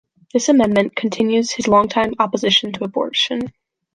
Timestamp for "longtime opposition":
1.67-2.71